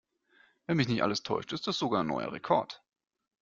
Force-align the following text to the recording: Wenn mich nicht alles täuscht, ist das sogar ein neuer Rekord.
Wenn 0.65 0.77
mich 0.77 0.87
nicht 0.87 1.03
alles 1.03 1.21
täuscht, 1.21 1.53
ist 1.53 1.67
das 1.67 1.77
sogar 1.77 2.01
ein 2.03 2.07
neuer 2.07 2.31
Rekord. 2.33 2.81